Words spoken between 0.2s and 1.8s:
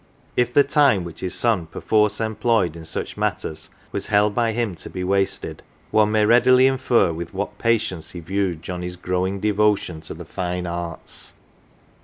If the time which his son